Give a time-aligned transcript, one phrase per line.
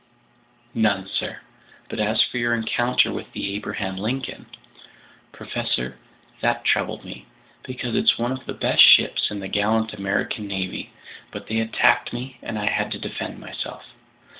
[0.73, 1.41] "None, sir.
[1.87, 4.47] But as for your encounter with the Abraham Lincoln...?"
[5.31, 5.99] "Professor,
[6.41, 7.27] that troubled me,
[7.61, 10.91] because it's one of the best ships in the gallant American navy,
[11.29, 13.93] but they attacked me and I had to defend myself!